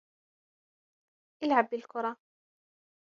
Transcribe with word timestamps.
اِلْعَبْ 1.43 1.69
بِالْكُرَةِ. 1.69 2.17